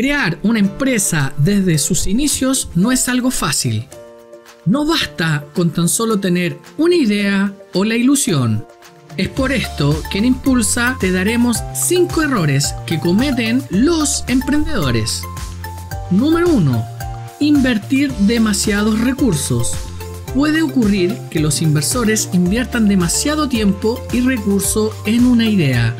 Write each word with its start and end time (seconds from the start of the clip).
Crear 0.00 0.38
una 0.42 0.60
empresa 0.60 1.34
desde 1.36 1.76
sus 1.76 2.06
inicios 2.06 2.70
no 2.74 2.90
es 2.90 3.06
algo 3.10 3.30
fácil. 3.30 3.86
No 4.64 4.86
basta 4.86 5.44
con 5.54 5.72
tan 5.74 5.90
solo 5.90 6.18
tener 6.18 6.56
una 6.78 6.94
idea 6.94 7.52
o 7.74 7.84
la 7.84 7.96
ilusión. 7.96 8.64
Es 9.18 9.28
por 9.28 9.52
esto 9.52 10.02
que 10.10 10.16
en 10.16 10.24
Impulsa 10.24 10.96
te 10.98 11.12
daremos 11.12 11.58
5 11.74 12.22
errores 12.22 12.74
que 12.86 12.98
cometen 12.98 13.62
los 13.68 14.24
emprendedores. 14.26 15.22
Número 16.10 16.48
1. 16.48 16.82
Invertir 17.40 18.10
demasiados 18.20 18.98
recursos. 19.00 19.74
Puede 20.34 20.62
ocurrir 20.62 21.14
que 21.30 21.40
los 21.40 21.60
inversores 21.60 22.30
inviertan 22.32 22.88
demasiado 22.88 23.50
tiempo 23.50 24.02
y 24.14 24.22
recurso 24.22 24.94
en 25.04 25.26
una 25.26 25.46
idea. 25.46 25.94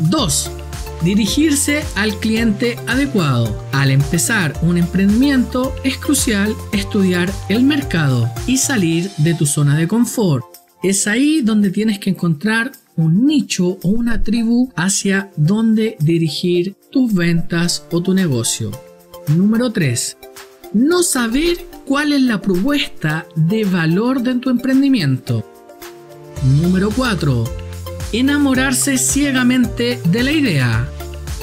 2 0.00 0.55
Dirigirse 1.02 1.84
al 1.94 2.18
cliente 2.18 2.76
adecuado. 2.86 3.62
Al 3.72 3.90
empezar 3.90 4.54
un 4.62 4.78
emprendimiento 4.78 5.74
es 5.84 5.98
crucial 5.98 6.54
estudiar 6.72 7.30
el 7.48 7.62
mercado 7.62 8.28
y 8.46 8.56
salir 8.56 9.10
de 9.18 9.34
tu 9.34 9.46
zona 9.46 9.76
de 9.76 9.86
confort. 9.86 10.44
Es 10.82 11.06
ahí 11.06 11.42
donde 11.42 11.70
tienes 11.70 11.98
que 11.98 12.10
encontrar 12.10 12.72
un 12.96 13.26
nicho 13.26 13.78
o 13.82 13.88
una 13.88 14.22
tribu 14.22 14.72
hacia 14.74 15.30
donde 15.36 15.96
dirigir 16.00 16.74
tus 16.90 17.12
ventas 17.12 17.84
o 17.90 18.02
tu 18.02 18.14
negocio. 18.14 18.70
Número 19.28 19.70
3. 19.70 20.16
No 20.72 21.02
saber 21.02 21.58
cuál 21.84 22.12
es 22.12 22.22
la 22.22 22.40
propuesta 22.40 23.26
de 23.36 23.64
valor 23.64 24.22
de 24.22 24.34
tu 24.36 24.50
emprendimiento. 24.50 25.44
Número 26.60 26.90
4 26.90 27.65
enamorarse 28.12 28.98
ciegamente 28.98 30.00
de 30.04 30.22
la 30.22 30.32
idea. 30.32 30.88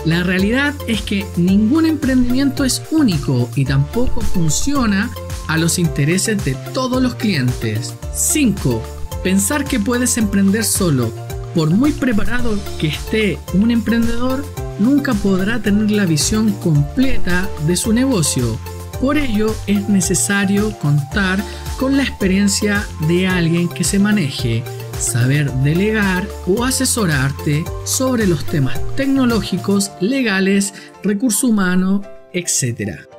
La 0.05 0.23
realidad 0.23 0.73
es 0.87 1.01
que 1.01 1.25
ningún 1.37 1.85
emprendimiento 1.85 2.65
es 2.65 2.81
único 2.91 3.49
y 3.55 3.63
tampoco 3.65 4.21
funciona 4.21 5.09
a 5.47 5.57
los 5.57 5.79
intereses 5.79 6.43
de 6.43 6.55
todos 6.73 7.01
los 7.01 7.15
clientes. 7.15 7.93
5. 8.13 8.81
Pensar 9.23 9.63
que 9.63 9.79
puedes 9.79 10.17
emprender 10.17 10.65
solo. 10.65 11.13
Por 11.55 11.69
muy 11.69 11.91
preparado 11.91 12.57
que 12.79 12.87
esté 12.87 13.39
un 13.53 13.71
emprendedor, 13.71 14.43
nunca 14.79 15.13
podrá 15.13 15.61
tener 15.61 15.91
la 15.91 16.05
visión 16.05 16.51
completa 16.53 17.47
de 17.67 17.77
su 17.77 17.93
negocio. 17.93 18.57
Por 18.99 19.17
ello 19.17 19.55
es 19.67 19.87
necesario 19.87 20.77
contar 20.79 21.43
con 21.77 21.95
la 21.95 22.03
experiencia 22.03 22.85
de 23.07 23.27
alguien 23.27 23.69
que 23.69 23.83
se 23.83 23.99
maneje 23.99 24.63
saber 25.03 25.51
delegar 25.63 26.27
o 26.47 26.63
asesorarte 26.63 27.63
sobre 27.85 28.25
los 28.25 28.45
temas 28.45 28.79
tecnológicos, 28.95 29.91
legales, 29.99 30.73
recurso 31.03 31.47
humano, 31.47 32.01
etc. 32.31 33.12